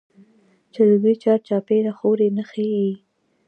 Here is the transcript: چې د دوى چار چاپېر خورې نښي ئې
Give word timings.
چې 0.73 0.81
د 0.89 0.91
دوى 1.01 1.15
چار 1.23 1.39
چاپېر 1.47 1.85
خورې 1.97 2.27
نښي 2.37 2.67
ئې 2.79 2.91